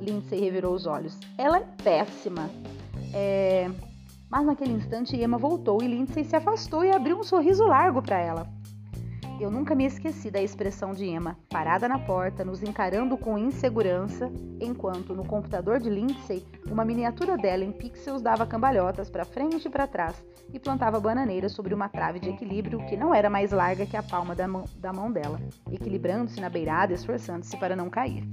Lindsay 0.01 0.41
revirou 0.41 0.75
os 0.75 0.87
olhos. 0.87 1.19
Ela 1.37 1.59
é 1.59 1.67
péssima. 1.85 2.49
É... 3.13 3.71
Mas 4.29 4.45
naquele 4.45 4.73
instante 4.73 5.17
Emma 5.17 5.39
voltou 5.39 5.83
e 5.83 5.87
Lindsay 5.87 6.25
se 6.25 6.35
afastou 6.35 6.85
e 6.85 6.91
abriu 6.91 7.19
um 7.19 7.23
sorriso 7.23 7.65
largo 7.65 8.03
para 8.03 8.19
ela. 8.19 8.47
Eu 9.39 9.51
nunca 9.51 9.75
me 9.75 9.85
esqueci 9.85 10.31
da 10.31 10.41
expressão 10.41 10.93
de 10.93 11.05
Emma, 11.05 11.37
parada 11.51 11.87
na 11.87 11.99
porta, 11.99 12.43
nos 12.43 12.63
encarando 12.63 13.19
com 13.19 13.37
insegurança, 13.37 14.33
enquanto 14.59 15.15
no 15.15 15.27
computador 15.27 15.79
de 15.79 15.91
Lindsay, 15.91 16.43
uma 16.67 16.87
miniatura 16.87 17.37
dela 17.37 17.63
em 17.63 17.71
pixels 17.71 18.23
dava 18.23 18.47
cambalhotas 18.47 19.11
para 19.11 19.27
frente 19.27 19.67
e 19.67 19.71
para 19.71 19.87
trás 19.87 20.25
e 20.55 20.59
plantava 20.59 20.99
bananeiras 20.99 21.53
sobre 21.53 21.75
uma 21.75 21.87
trave 21.87 22.19
de 22.19 22.31
equilíbrio 22.31 22.79
que 22.87 22.97
não 22.97 23.15
era 23.15 23.29
mais 23.29 23.53
larga 23.53 23.85
que 23.85 23.97
a 23.97 24.03
palma 24.03 24.35
da 24.35 24.49
mão, 24.49 24.65
da 24.79 24.91
mão 24.91 25.13
dela, 25.13 25.39
equilibrando-se 25.71 26.41
na 26.41 26.49
beirada, 26.49 26.95
esforçando-se 26.95 27.59
para 27.59 27.77
não 27.77 27.91
cair. 27.91 28.25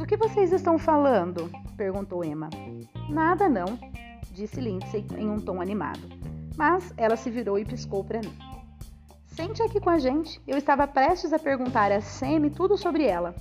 Do 0.00 0.06
que 0.06 0.16
vocês 0.16 0.50
estão 0.50 0.78
falando? 0.78 1.50
perguntou 1.76 2.24
Emma. 2.24 2.48
Nada 3.10 3.50
não, 3.50 3.78
disse 4.32 4.58
Lindsay 4.58 5.04
em 5.14 5.28
um 5.28 5.38
tom 5.38 5.60
animado. 5.60 6.00
Mas 6.56 6.90
ela 6.96 7.16
se 7.16 7.30
virou 7.30 7.58
e 7.58 7.66
piscou 7.66 8.02
para 8.02 8.20
mim. 8.20 8.32
Sente 9.26 9.62
aqui 9.62 9.78
com 9.78 9.90
a 9.90 9.98
gente. 9.98 10.40
Eu 10.48 10.56
estava 10.56 10.86
prestes 10.88 11.34
a 11.34 11.38
perguntar 11.38 11.92
a 11.92 12.00
Sammy 12.00 12.48
tudo 12.48 12.78
sobre 12.78 13.04
ela. 13.04 13.34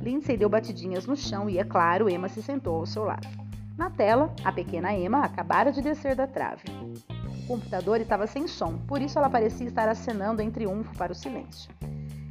Lindsay 0.00 0.36
deu 0.36 0.48
batidinhas 0.48 1.06
no 1.06 1.16
chão 1.16 1.48
e, 1.48 1.56
é 1.56 1.64
claro, 1.64 2.10
Emma 2.10 2.28
se 2.28 2.42
sentou 2.42 2.80
ao 2.80 2.86
seu 2.86 3.04
lado. 3.04 3.28
Na 3.78 3.88
tela, 3.88 4.34
a 4.44 4.50
pequena 4.50 4.92
Emma 4.92 5.20
acabara 5.20 5.70
de 5.70 5.80
descer 5.80 6.16
da 6.16 6.26
trave. 6.26 6.64
O 7.44 7.46
computador 7.46 8.00
estava 8.00 8.26
sem 8.26 8.48
som, 8.48 8.76
por 8.88 9.00
isso 9.00 9.20
ela 9.20 9.30
parecia 9.30 9.68
estar 9.68 9.88
acenando 9.88 10.42
em 10.42 10.50
triunfo 10.50 10.92
para 10.98 11.12
o 11.12 11.14
silêncio. 11.14 11.70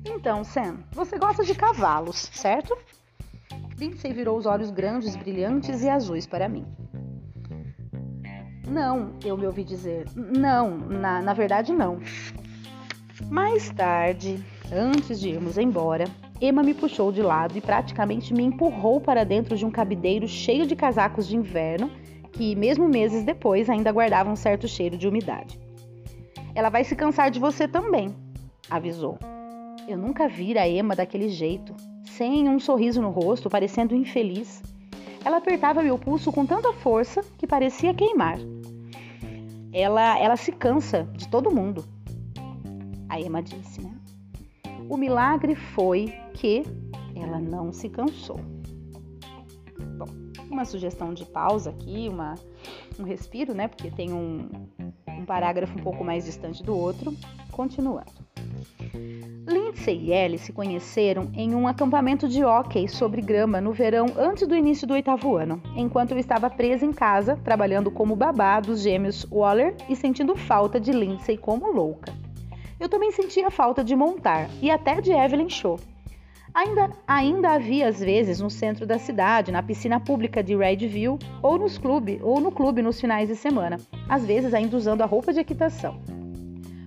Então, 0.04 0.44
Sam, 0.44 0.80
você 0.92 1.18
gosta 1.18 1.46
de 1.46 1.56
cavalos, 1.56 2.30
certo? 2.34 2.78
Lindsay 3.78 4.14
virou 4.14 4.38
os 4.38 4.46
olhos 4.46 4.72
grandes, 4.72 5.16
brilhantes 5.16 5.84
e 5.84 5.90
azuis 5.90 6.26
para 6.26 6.48
mim. 6.48 6.66
Não, 8.68 9.12
eu 9.24 9.38
me 9.38 9.46
ouvi 9.46 9.64
dizer. 9.64 10.08
Não, 10.16 10.78
na, 10.78 11.22
na 11.22 11.34
verdade 11.34 11.74
não. 11.74 12.00
Mais 13.30 13.70
tarde, 13.70 14.44
antes 14.72 15.20
de 15.20 15.30
irmos 15.30 15.58
embora, 15.58 16.06
Emma 16.42 16.64
me 16.64 16.74
puxou 16.74 17.12
de 17.12 17.22
lado 17.22 17.58
e 17.58 17.62
praticamente 17.62 18.34
me 18.34 18.44
empurrou 18.44 19.00
para 19.00 19.24
dentro 19.24 19.58
de 19.58 19.66
um 19.66 19.72
cabideiro 19.72 20.28
cheio 20.28 20.66
de 20.66 20.76
casacos 20.76 21.28
de 21.28 21.36
inverno 21.36 21.92
que, 22.32 22.56
mesmo 22.56 22.88
meses 22.88 23.24
depois, 23.24 23.70
ainda 23.70 23.92
guardavam 23.92 24.34
um 24.34 24.38
certo 24.38 24.68
cheiro 24.68 24.98
de 24.98 25.08
umidade. 25.08 25.60
Ela 26.54 26.70
vai 26.70 26.84
se 26.84 26.96
cansar 26.96 27.30
de 27.32 27.40
você 27.40 27.68
também, 27.68 28.16
avisou. 28.70 29.18
Eu 29.88 29.98
nunca 29.98 30.28
vira 30.28 30.62
a 30.62 30.68
Emma 30.68 30.96
daquele 30.96 31.30
jeito 31.30 31.74
sem 32.18 32.48
um 32.48 32.60
sorriso 32.60 33.02
no 33.02 33.10
rosto, 33.10 33.50
parecendo 33.50 33.94
infeliz. 33.94 34.62
ela 35.24 35.38
apertava 35.38 35.84
meu 35.84 35.98
pulso 35.98 36.32
com 36.32 36.46
tanta 36.46 36.72
força 36.72 37.22
que 37.38 37.48
parecia 37.48 37.94
queimar. 37.94 38.38
Ela, 39.74 40.18
ela 40.20 40.38
se 40.38 40.52
cansa 40.52 41.04
de 41.14 41.28
todo 41.28 41.52
mundo. 41.52 41.84
A 43.10 43.20
Emma 43.20 43.42
disse, 43.42 43.82
né? 43.82 43.94
O 44.88 44.96
milagre 44.96 45.56
foi 45.56 46.14
que 46.34 46.64
ela 47.16 47.40
não 47.40 47.74
se 47.74 47.90
cansou. 47.90 48.40
Bom, 49.98 50.06
uma 50.50 50.64
sugestão 50.64 51.14
de 51.14 51.26
pausa 51.26 51.72
aqui, 51.72 52.08
uma, 52.08 52.36
um 53.00 53.04
respiro, 53.04 53.54
né? 53.54 53.68
Porque 53.68 53.90
tem 53.92 54.14
um, 54.14 54.48
um 55.10 55.26
parágrafo 55.26 55.78
um 55.78 55.82
pouco 55.82 56.04
mais 56.04 56.24
distante 56.24 56.64
do 56.64 56.78
outro. 56.78 57.14
Continuando. 57.52 58.14
Lindsay 59.86 60.00
e 60.02 60.12
Ellie 60.12 60.40
se 60.40 60.52
conheceram 60.52 61.30
em 61.36 61.54
um 61.54 61.68
acampamento 61.68 62.28
de 62.28 62.44
hóquei 62.44 62.88
sobre 62.88 63.22
grama 63.22 63.62
no 63.62 63.72
verão 63.72 64.08
antes 64.18 64.48
do 64.48 64.56
início 64.56 64.88
do 64.88 64.94
oitavo 64.94 65.36
ano, 65.36 65.62
enquanto 65.76 66.12
eu 66.12 66.18
estava 66.18 66.50
presa 66.50 66.86
em 66.86 66.92
casa, 66.92 67.38
trabalhando 67.44 67.92
como 67.92 68.16
babá 68.16 68.60
dos 68.60 68.82
gêmeos 68.82 69.26
Waller 69.32 69.76
e 69.88 69.96
sentindo 69.96 70.36
falta 70.36 70.80
de 70.80 70.92
Lindsay 70.92 71.38
como 71.38 71.72
louca. 71.72 72.14
Eu 72.80 72.90
também 72.90 73.12
sentia 73.12 73.52
falta 73.52 73.84
de 73.84 73.96
montar 73.96 74.50
e 74.62 74.72
até 74.72 75.00
de 75.00 75.12
Evelyn 75.12 75.50
Shaw. 75.50 75.80
Ainda, 76.54 76.90
ainda 77.06 77.52
havia 77.52 77.88
às 77.88 78.00
vezes 78.00 78.40
no 78.40 78.50
centro 78.50 78.86
da 78.86 78.98
cidade, 78.98 79.52
na 79.52 79.62
piscina 79.62 80.00
pública 80.00 80.42
de 80.42 80.56
Redville, 80.56 81.20
ou 81.44 81.60
nos 81.60 81.78
clube, 81.78 82.20
ou 82.24 82.40
no 82.40 82.52
clube 82.52 82.82
nos 82.82 83.00
finais 83.00 83.28
de 83.28 83.36
semana, 83.36 83.78
às 84.10 84.26
vezes 84.26 84.54
ainda 84.54 84.78
usando 84.78 85.02
a 85.02 85.06
roupa 85.06 85.34
de 85.34 85.42
equitação. 85.42 86.15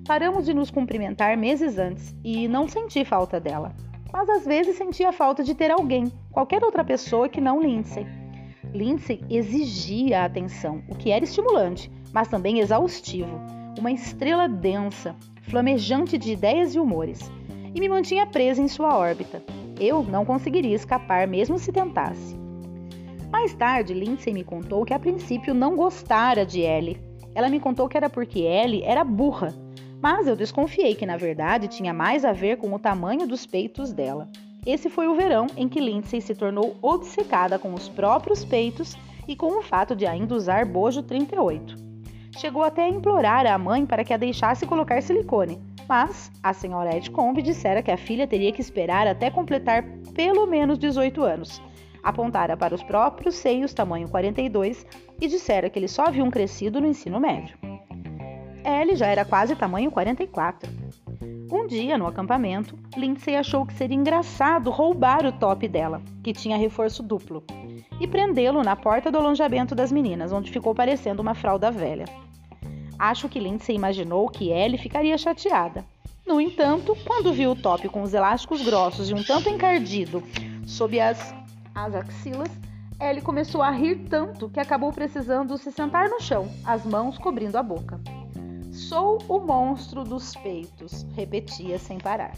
Paramos 0.09 0.47
de 0.47 0.55
nos 0.55 0.71
cumprimentar 0.71 1.37
meses 1.37 1.77
antes 1.77 2.17
e 2.25 2.49
não 2.49 2.67
senti 2.67 3.05
falta 3.05 3.39
dela. 3.39 3.77
Mas 4.11 4.27
às 4.31 4.47
vezes 4.47 4.79
sentia 4.79 5.13
falta 5.13 5.45
de 5.45 5.55
ter 5.55 5.71
alguém, 5.71 6.11
qualquer 6.33 6.65
outra 6.65 6.83
pessoa 6.83 7.29
que 7.29 7.43
não 7.43 7.61
Lindsay. 7.61 8.07
Lindsay 8.73 9.23
exigia 9.29 10.25
atenção, 10.25 10.83
o 10.89 10.95
que 10.95 11.11
era 11.11 11.23
estimulante, 11.23 11.93
mas 12.11 12.27
também 12.27 12.59
exaustivo. 12.59 13.39
Uma 13.79 13.93
estrela 13.93 14.49
densa, 14.49 15.15
flamejante 15.43 16.17
de 16.17 16.33
ideias 16.33 16.75
e 16.75 16.79
humores, 16.79 17.31
e 17.75 17.79
me 17.79 17.87
mantinha 17.87 18.27
presa 18.27 18.63
em 18.63 18.69
sua 18.69 18.97
órbita. 18.97 19.43
Eu 19.79 20.03
não 20.03 20.25
conseguiria 20.25 20.75
escapar 20.75 21.29
mesmo 21.29 21.59
se 21.59 21.71
tentasse. 21.71 22.35
Mais 23.31 23.55
tarde, 23.55 23.93
Lindsay 23.93 24.33
me 24.33 24.43
contou 24.43 24.87
que 24.87 24.95
a 24.95 24.99
princípio 24.99 25.53
não 25.53 25.77
gostara 25.77 26.47
de 26.47 26.61
Ellie. 26.61 26.99
Ela 27.35 27.51
me 27.51 27.61
contou 27.61 27.87
que 27.91 27.97
era 27.99 28.09
porque 28.09 28.39
Ellie 28.39 28.83
era 28.83 29.05
burra 29.05 29.68
mas 30.01 30.27
eu 30.27 30.37
desconfiei 30.37 30.95
que 30.95 31.07
na 31.07 31.17
verdade 31.17 31.69
tinha 31.69 31.93
mais 31.93 32.25
a 32.25 32.33
ver 32.33 32.57
com 32.57 32.73
o 32.73 32.79
tamanho 32.79 33.27
dos 33.27 33.47
peitos 33.47 33.93
dela. 33.93 34.29
Esse 34.67 34.89
foi 34.89 35.09
o 35.09 35.15
verão 35.15 35.47
em 35.57 35.69
que 35.69 35.81
Lindsay 35.81 36.21
se 36.21 36.35
tornou 36.35 36.77
obcecada 36.83 37.59
com 37.59 37.73
os 37.73 37.89
próprios 37.89 38.45
peitos 38.45 38.97
e 39.27 39.35
com 39.35 39.59
o 39.59 39.63
fato 39.63 39.95
de 39.95 40.07
ainda 40.07 40.35
usar 40.35 40.65
bojo 40.67 41.03
38. 41.03 41.77
Chegou 42.37 42.63
até 42.63 42.85
a 42.85 42.89
implorar 42.89 43.47
à 43.47 43.59
mãe 43.59 43.85
para 43.87 44.05
que 44.05 44.13
a 44.13 44.17
deixasse 44.17 44.67
colocar 44.67 45.03
silicone, 45.03 45.59
mas 45.89 46.31
a 46.43 46.53
senhora 46.53 46.97
Edcombe 46.97 47.43
dissera 47.43 47.83
que 47.83 47.91
a 47.91 47.97
filha 47.97 48.27
teria 48.27 48.53
que 48.53 48.61
esperar 48.61 49.07
até 49.07 49.31
completar 49.31 49.85
pelo 50.15 50.47
menos 50.47 50.79
18 50.79 51.23
anos. 51.23 51.63
Apontara 52.03 52.57
para 52.57 52.75
os 52.75 52.83
próprios 52.83 53.35
seios 53.35 53.75
tamanho 53.75 54.09
42 54.09 54.87
e 55.21 55.27
dissera 55.27 55.69
que 55.69 55.79
eles 55.79 55.91
só 55.91 56.05
haviam 56.05 56.31
crescido 56.31 56.81
no 56.81 56.87
ensino 56.87 57.19
médio. 57.19 57.59
Ellie 58.69 58.97
já 58.97 59.07
era 59.07 59.25
quase 59.25 59.57
tamanho 59.57 59.91
44. 59.91 60.71
Um 61.51 61.67
dia, 61.67 61.97
no 61.97 62.07
acampamento, 62.07 62.79
Lindsay 62.95 63.35
achou 63.35 63.65
que 63.65 63.73
seria 63.73 63.97
engraçado 63.97 64.71
roubar 64.71 65.25
o 65.25 65.33
top 65.33 65.67
dela, 65.67 66.03
que 66.23 66.35
tinha 66.35 66.59
reforço 66.59 67.03
duplo, 67.03 67.43
e 67.99 68.07
prendê-lo 68.07 68.63
na 68.63 68.77
porta 68.77 69.11
do 69.11 69.17
alongamento 69.17 69.75
das 69.75 69.91
meninas, 69.91 70.31
onde 70.31 70.53
ficou 70.53 70.75
parecendo 70.75 71.23
uma 71.23 71.35
fralda 71.35 71.71
velha. 71.71 72.05
Acho 72.99 73.29
que 73.29 73.41
Lindsay 73.41 73.75
imaginou 73.75 74.29
que 74.29 74.51
Ellie 74.51 74.77
ficaria 74.77 75.17
chateada. 75.17 75.87
No 76.27 76.39
entanto, 76.39 76.95
quando 77.07 77.33
viu 77.33 77.53
o 77.53 77.57
top 77.57 77.89
com 77.89 78.03
os 78.03 78.13
elásticos 78.13 78.63
grossos 78.63 79.09
e 79.09 79.15
um 79.15 79.23
tanto 79.23 79.49
encardido 79.49 80.23
sob 80.67 81.01
as, 81.01 81.35
as 81.75 81.95
axilas, 81.95 82.51
Ellie 83.01 83.23
começou 83.23 83.63
a 83.63 83.71
rir 83.71 83.97
tanto 84.11 84.51
que 84.51 84.61
acabou 84.61 84.93
precisando 84.93 85.57
se 85.57 85.73
sentar 85.73 86.11
no 86.11 86.21
chão, 86.21 86.51
as 86.67 86.85
mãos 86.85 87.17
cobrindo 87.17 87.57
a 87.57 87.63
boca. 87.63 87.99
Sou 88.79 89.19
o 89.29 89.41
monstro 89.41 90.05
dos 90.05 90.37
peitos, 90.37 91.05
repetia 91.17 91.81
sem 91.81 91.99
parar. 91.99 92.35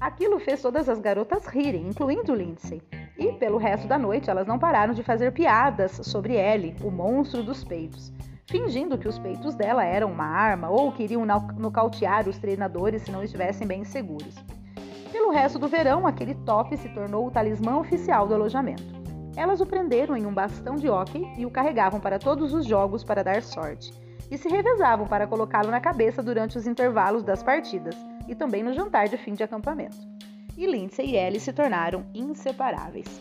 Aquilo 0.00 0.38
fez 0.38 0.62
todas 0.62 0.88
as 0.88 1.00
garotas 1.00 1.44
rirem, 1.44 1.88
incluindo 1.88 2.32
Lindsay. 2.32 2.80
E 3.18 3.32
pelo 3.32 3.58
resto 3.58 3.88
da 3.88 3.98
noite 3.98 4.30
elas 4.30 4.46
não 4.46 4.60
pararam 4.60 4.94
de 4.94 5.02
fazer 5.02 5.32
piadas 5.32 6.00
sobre 6.04 6.36
Ellie, 6.36 6.76
o 6.84 6.90
monstro 6.90 7.42
dos 7.42 7.64
peitos, 7.64 8.12
fingindo 8.46 8.96
que 8.96 9.08
os 9.08 9.18
peitos 9.18 9.56
dela 9.56 9.84
eram 9.84 10.12
uma 10.12 10.24
arma 10.24 10.70
ou 10.70 10.92
queriam 10.92 11.26
nocautear 11.26 12.28
os 12.28 12.38
treinadores 12.38 13.02
se 13.02 13.10
não 13.10 13.24
estivessem 13.24 13.66
bem 13.66 13.82
seguros. 13.82 14.36
Pelo 15.10 15.32
resto 15.32 15.58
do 15.58 15.66
verão, 15.66 16.06
aquele 16.06 16.36
top 16.36 16.76
se 16.76 16.88
tornou 16.90 17.26
o 17.26 17.30
talismã 17.30 17.76
oficial 17.76 18.28
do 18.28 18.34
alojamento. 18.34 18.84
Elas 19.36 19.60
o 19.60 19.66
prenderam 19.66 20.16
em 20.16 20.24
um 20.24 20.32
bastão 20.32 20.76
de 20.76 20.88
hóquei 20.88 21.28
e 21.36 21.44
o 21.44 21.50
carregavam 21.50 21.98
para 21.98 22.20
todos 22.20 22.54
os 22.54 22.64
jogos 22.64 23.02
para 23.02 23.24
dar 23.24 23.42
sorte 23.42 23.92
e 24.30 24.38
se 24.38 24.48
revezavam 24.48 25.06
para 25.06 25.26
colocá-lo 25.26 25.70
na 25.70 25.80
cabeça 25.80 26.22
durante 26.22 26.56
os 26.56 26.66
intervalos 26.66 27.24
das 27.24 27.42
partidas 27.42 27.96
e 28.28 28.34
também 28.34 28.62
no 28.62 28.72
jantar 28.72 29.08
de 29.08 29.16
fim 29.16 29.34
de 29.34 29.42
acampamento. 29.42 29.96
E 30.56 30.66
Lindsay 30.66 31.10
e 31.10 31.16
Ellie 31.16 31.40
se 31.40 31.52
tornaram 31.52 32.04
inseparáveis. 32.14 33.20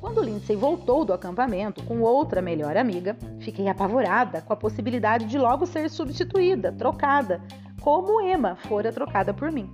Quando 0.00 0.22
Lindsay 0.22 0.56
voltou 0.56 1.04
do 1.04 1.12
acampamento 1.12 1.82
com 1.84 2.00
outra 2.00 2.40
melhor 2.40 2.76
amiga, 2.76 3.16
fiquei 3.40 3.68
apavorada 3.68 4.40
com 4.40 4.52
a 4.52 4.56
possibilidade 4.56 5.26
de 5.26 5.38
logo 5.38 5.66
ser 5.66 5.90
substituída, 5.90 6.72
trocada, 6.72 7.42
como 7.80 8.20
Emma 8.20 8.56
fora 8.56 8.92
trocada 8.92 9.34
por 9.34 9.50
mim. 9.50 9.70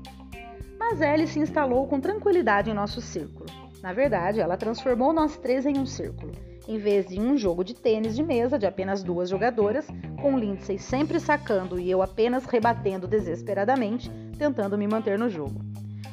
Mas 0.79 1.01
Ellie 1.01 1.27
se 1.27 1.39
instalou 1.39 1.87
com 1.87 2.01
tranquilidade 2.01 2.71
em 2.71 2.75
nosso 2.75 3.01
círculo. 3.01 3.47
Na 3.83 3.93
verdade, 3.93 4.41
ela 4.41 4.57
transformou 4.57 5.13
nós 5.13 5.37
três 5.37 5.67
em 5.67 5.79
um 5.79 5.87
círculo 5.87 6.33
em 6.69 6.79
vez 6.79 7.07
de 7.07 7.21
um 7.21 7.37
jogo 7.37 7.65
de 7.65 7.75
tênis 7.75 8.15
de 8.15 8.23
mesa 8.23 8.59
de 8.59 8.67
apenas 8.67 9.03
duas 9.03 9.29
jogadoras, 9.29 9.87
com 10.21 10.39
Lindsay 10.39 10.79
sempre 10.79 11.19
sacando 11.19 11.79
e 11.79 11.91
eu 11.91 12.03
apenas 12.03 12.45
rebatendo 12.45 13.09
desesperadamente, 13.09 14.11
tentando 14.39 14.79
me 14.79 14.87
manter 14.87 15.19
no 15.19 15.29
jogo. 15.29 15.61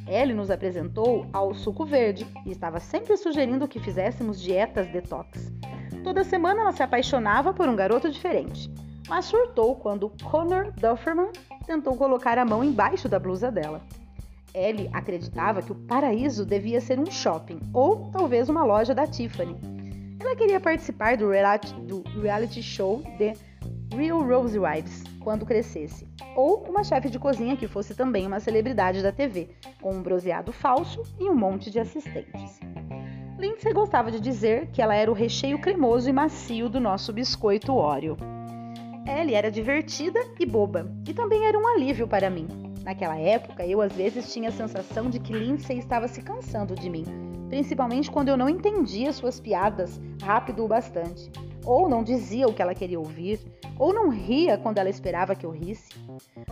Ellie 0.08 0.34
nos 0.34 0.50
apresentou 0.50 1.28
ao 1.32 1.54
suco 1.54 1.86
verde 1.86 2.26
e 2.46 2.52
estava 2.52 2.80
sempre 2.80 3.16
sugerindo 3.16 3.68
que 3.68 3.80
fizéssemos 3.80 4.42
dietas 4.42 4.88
detox. 4.88 5.52
Toda 6.04 6.24
semana 6.24 6.62
ela 6.62 6.72
se 6.72 6.82
apaixonava 6.82 7.54
por 7.54 7.70
um 7.70 7.76
garoto 7.76 8.10
diferente, 8.10 8.72
mas 9.08 9.26
surtou 9.26 9.76
quando 9.76 10.12
Connor 10.24 10.72
Dufferman 10.78 11.30
tentou 11.68 11.96
colocar 11.96 12.40
a 12.40 12.46
mão 12.46 12.64
embaixo 12.64 13.08
da 13.08 13.20
blusa 13.20 13.52
dela. 13.52 13.82
Ellie 14.52 14.90
acreditava 14.92 15.62
que 15.62 15.72
o 15.72 15.76
paraíso 15.76 16.44
devia 16.44 16.82
ser 16.82 17.00
um 17.00 17.06
shopping 17.06 17.60
ou 17.72 18.10
talvez 18.12 18.50
uma 18.50 18.64
loja 18.64 18.96
da 18.96 19.06
Tiffany 19.06 19.79
ela 20.20 20.36
queria 20.36 20.60
participar 20.60 21.18
do 21.18 21.30
reality, 21.30 21.74
do 21.82 22.04
reality 22.22 22.62
show 22.62 23.02
The 23.18 23.34
Real 23.96 24.22
Rose 24.22 24.60
quando 25.20 25.46
crescesse, 25.46 26.08
ou 26.36 26.64
uma 26.70 26.84
chefe 26.84 27.10
de 27.10 27.18
cozinha 27.18 27.58
que 27.58 27.68
fosse 27.68 27.96
também 27.96 28.28
uma 28.28 28.40
celebridade 28.40 29.02
da 29.02 29.12
TV, 29.12 29.50
com 29.82 29.94
um 29.94 30.02
bronzeado 30.02 30.52
falso 30.52 31.04
e 31.20 31.30
um 31.30 31.36
monte 31.36 31.72
de 31.72 31.80
assistentes. 31.80 32.60
Lindsay 33.38 33.74
gostava 33.74 34.12
de 34.12 34.20
dizer 34.20 34.68
que 34.68 34.82
ela 34.82 34.96
era 34.96 35.10
o 35.10 35.14
recheio 35.14 35.60
cremoso 35.60 36.10
e 36.10 36.14
macio 36.14 36.70
do 36.70 36.80
nosso 36.80 37.14
biscoito 37.14 37.74
Oreo. 37.74 38.18
Ellie 39.08 39.34
era 39.34 39.50
divertida 39.50 40.20
e 40.40 40.46
boba, 40.46 40.92
e 41.08 41.14
também 41.14 41.46
era 41.46 41.58
um 41.58 41.68
alívio 41.68 42.08
para 42.08 42.30
mim. 42.30 42.48
Naquela 42.84 43.18
época, 43.18 43.66
eu 43.66 43.82
às 43.82 43.94
vezes 43.94 44.32
tinha 44.32 44.50
a 44.50 44.52
sensação 44.52 45.10
de 45.10 45.20
que 45.20 45.34
Lindsay 45.34 45.80
estava 45.80 46.08
se 46.08 46.22
cansando 46.22 46.76
de 46.76 46.90
mim, 46.90 47.06
principalmente 47.50 48.12
quando 48.12 48.30
eu 48.30 48.38
não 48.38 48.48
entendia 48.48 49.12
suas 49.12 49.40
piadas 49.40 50.00
rápido 50.22 50.64
o 50.64 50.68
bastante, 50.68 51.32
ou 51.66 51.90
não 51.90 52.04
dizia 52.04 52.48
o 52.48 52.54
que 52.54 52.62
ela 52.62 52.76
queria 52.76 53.00
ouvir, 53.00 53.40
ou 53.78 53.94
não 53.94 54.10
ria 54.10 54.58
quando 54.58 54.78
ela 54.78 54.90
esperava 54.90 55.36
que 55.36 55.46
eu 55.46 55.52
risse. 55.52 55.90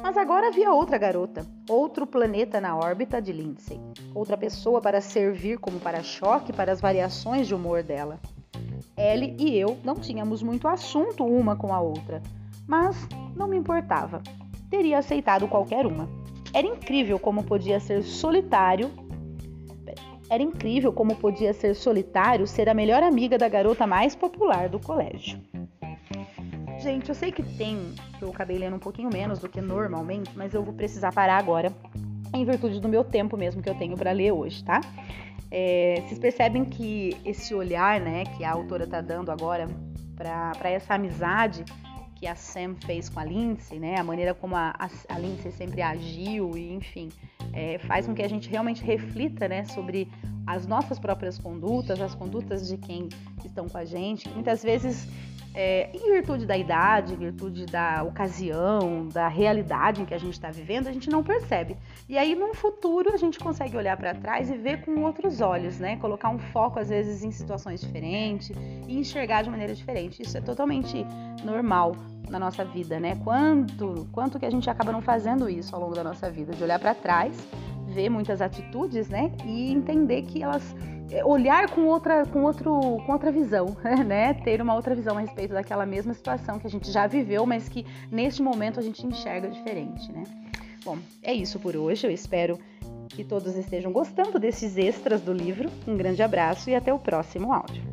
Mas 0.02 0.18
agora 0.18 0.48
havia 0.48 0.72
outra 0.72 0.98
garota, 0.98 1.46
outro 1.70 2.08
planeta 2.08 2.60
na 2.60 2.76
órbita 2.76 3.22
de 3.22 3.32
Lindsay, 3.32 3.80
outra 4.14 4.36
pessoa 4.36 4.82
para 4.82 5.00
servir 5.00 5.60
como 5.60 5.80
para-choque 5.80 6.52
para 6.52 6.72
as 6.72 6.82
variações 6.82 7.48
de 7.48 7.54
humor 7.54 7.84
dela. 7.84 8.20
Ellie 8.98 9.36
e 9.38 9.58
eu 9.58 9.78
não 9.84 9.96
tínhamos 9.96 10.42
muito 10.42 10.68
assunto 10.68 11.24
uma 11.26 11.56
com 11.56 11.74
a 11.74 11.80
outra, 11.80 12.22
mas 12.68 13.08
não 13.36 13.48
me 13.48 13.58
importava. 13.58 14.22
Teria 14.70 14.98
aceitado 14.98 15.48
qualquer 15.48 15.86
uma. 15.86 16.10
Era 16.54 16.66
incrível 16.66 17.20
como 17.20 17.44
podia 17.44 17.80
ser 17.80 18.02
solitário 18.04 18.90
era 20.30 20.44
incrível 20.44 20.92
como 20.92 21.16
podia 21.16 21.54
ser 21.54 21.74
solitário 21.74 22.46
ser 22.46 22.70
a 22.70 22.74
melhor 22.74 23.04
amiga 23.04 23.38
da 23.38 23.48
garota 23.48 23.88
mais 23.88 24.16
popular 24.16 24.70
do 24.70 24.80
colégio. 24.80 25.40
Gente, 26.80 27.10
eu 27.10 27.16
sei 27.16 27.32
que 27.32 27.42
tem, 27.42 27.94
que 28.18 28.24
eu 28.24 28.30
acabei 28.30 28.58
lendo 28.58 28.76
um 28.76 28.80
pouquinho 28.80 29.10
menos 29.12 29.40
do 29.40 29.50
que 29.50 29.60
normalmente, 29.60 30.32
mas 30.36 30.54
eu 30.54 30.64
vou 30.64 30.74
precisar 30.74 31.12
parar 31.12 31.38
agora, 31.38 31.74
em 32.34 32.46
virtude 32.46 32.80
do 32.80 32.88
meu 32.88 33.04
tempo 33.04 33.36
mesmo 33.36 33.62
que 33.62 33.70
eu 33.70 33.76
tenho 33.76 33.98
para 33.98 34.12
ler 34.12 34.32
hoje, 34.32 34.64
tá? 34.64 34.82
É, 35.50 36.02
vocês 36.02 36.20
percebem 36.20 36.66
que 36.66 37.18
esse 37.26 37.56
olhar, 37.56 38.00
né, 38.00 38.26
que 38.26 38.44
a 38.44 38.52
autora 38.52 38.84
está 38.84 39.02
dando 39.02 39.32
agora 39.32 39.68
para 40.16 40.70
essa 40.70 40.96
amizade 40.96 41.64
que 42.16 42.28
a 42.28 42.36
Sam 42.36 42.76
fez 42.86 43.10
com 43.10 43.20
a 43.20 43.26
Lindsay, 43.26 43.80
né, 43.80 44.00
a 44.00 44.04
maneira 44.04 44.34
como 44.34 44.56
a, 44.56 44.74
a, 44.78 44.90
a 45.14 45.20
Lindsay 45.20 45.52
sempre 45.52 45.82
agiu 45.82 46.58
e, 46.58 46.74
enfim, 46.74 47.10
é, 47.58 47.80
faz 47.80 48.06
com 48.06 48.14
que 48.14 48.22
a 48.22 48.30
gente 48.30 48.48
realmente 48.48 48.84
reflita, 48.84 49.48
né, 49.48 49.66
sobre 49.66 50.08
as 50.46 50.68
nossas 50.68 51.00
próprias 51.00 51.40
condutas, 51.40 52.00
as 52.00 52.14
condutas 52.14 52.68
de 52.68 52.78
quem 52.78 53.10
estão 53.44 53.68
com 53.68 53.80
a 53.80 53.84
gente. 53.84 54.30
Muitas 54.30 54.62
vezes 54.62 55.08
é, 55.56 55.90
em 55.92 56.12
virtude 56.12 56.46
da 56.46 56.56
idade, 56.56 57.16
em 57.16 57.18
virtude 57.18 57.66
da 57.66 58.04
ocasião, 58.04 59.08
da 59.08 59.28
realidade 59.28 60.04
em 60.04 60.06
que 60.06 60.14
a 60.14 60.20
gente 60.20 60.34
está 60.34 60.52
vivendo, 60.52 60.88
a 60.88 60.92
gente 60.92 61.10
não 61.10 61.24
percebe. 61.24 61.76
E 62.08 62.16
aí, 62.16 62.36
no 62.36 62.54
futuro, 62.54 63.12
a 63.12 63.18
gente 63.18 63.40
consegue 63.40 63.76
olhar 63.76 63.98
para 63.98 64.14
trás 64.14 64.52
e 64.52 64.56
ver 64.56 64.82
com 64.82 65.02
outros 65.02 65.42
olhos, 65.42 65.80
né? 65.80 65.98
Colocar 65.98 66.30
um 66.30 66.38
foco, 66.38 66.80
às 66.80 66.90
vezes, 66.90 67.24
em 67.24 67.32
situações 67.32 67.82
diferentes 67.82 68.52
e 68.88 69.00
enxergar 69.00 69.42
de 69.42 69.50
maneira 69.50 69.74
diferente. 69.74 70.22
Isso 70.22 70.38
é 70.38 70.42
totalmente 70.42 71.04
normal 71.44 71.94
na 72.30 72.40
nossa 72.40 72.64
vida, 72.64 73.00
né? 73.00 73.16
Quanto, 73.24 74.08
quanto 74.12 74.40
que 74.40 74.46
a 74.46 74.50
gente 74.50 74.70
acaba 74.70 74.92
não 74.92 75.02
fazendo 75.02 75.50
isso 75.50 75.76
ao 75.76 75.82
longo 75.82 75.96
da 75.96 76.04
nossa 76.04 76.30
vida, 76.30 76.54
de 76.54 76.64
olhar 76.64 76.80
para 76.80 76.94
trás, 76.94 77.36
ver 77.88 78.10
muitas 78.10 78.42
atitudes, 78.42 79.10
né? 79.10 79.32
E 79.46 79.72
entender 79.72 80.24
que 80.24 80.44
elas 80.44 80.76
é, 81.12 81.24
olhar 81.24 81.70
com 81.70 81.86
outra, 81.86 82.26
com, 82.26 82.44
outro, 82.44 82.80
com 83.06 83.12
outra 83.12 83.32
visão, 83.32 83.78
né? 84.06 84.34
Ter 84.34 84.62
uma 84.62 84.76
outra 84.76 84.94
visão 84.94 85.18
a 85.18 85.22
respeito 85.22 85.54
daquela 85.54 85.86
mesma 85.86 86.14
situação 86.14 86.60
que 86.60 86.68
a 86.68 86.70
gente 86.70 86.92
já 86.92 87.08
viveu, 87.08 87.46
mas 87.46 87.70
que 87.70 87.86
neste 88.12 88.42
momento 88.42 88.80
a 88.80 88.84
gente 88.84 89.06
enxerga 89.06 89.50
diferente, 89.50 90.12
né? 90.12 90.24
Bom, 90.84 90.98
é 91.24 91.34
isso 91.34 91.60
por 91.60 91.76
hoje. 91.76 92.06
Eu 92.06 92.12
espero 92.12 92.60
que 93.10 93.24
todos 93.24 93.56
estejam 93.56 93.92
gostando 93.92 94.40
desses 94.40 94.78
extras 94.78 95.22
do 95.22 95.34
livro. 95.34 95.70
Um 95.88 95.98
grande 95.98 96.22
abraço 96.22 96.70
e 96.70 96.76
até 96.76 96.94
o 96.94 97.00
próximo 97.00 97.54
áudio. 97.54 97.84